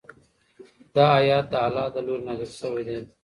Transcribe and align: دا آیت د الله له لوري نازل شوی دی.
دا 0.93 1.05
آیت 1.19 1.45
د 1.51 1.53
الله 1.65 1.85
له 1.93 2.01
لوري 2.07 2.23
نازل 2.27 2.49
شوی 2.59 2.83
دی. 2.87 2.97